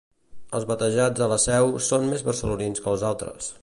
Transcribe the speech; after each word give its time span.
Els 0.59 0.65
batejats 0.71 1.25
a 1.25 1.29
la 1.33 1.39
Seu 1.45 1.71
són 1.91 2.11
més 2.15 2.29
barcelonins 2.31 2.87
que 2.87 2.95
els 2.97 3.11
altres. 3.15 3.57